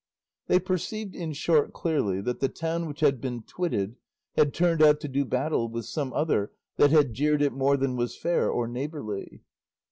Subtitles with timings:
[0.47, 3.97] They perceived, in short, clearly that the town which had been twitted
[4.35, 7.95] had turned out to do battle with some other that had jeered it more than
[7.95, 9.43] was fair or neighbourly.